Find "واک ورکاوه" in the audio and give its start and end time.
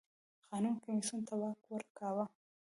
1.41-2.25